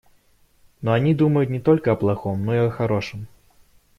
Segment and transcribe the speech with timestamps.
[0.81, 3.27] Но они думают не только о плохом, но и о хорошем.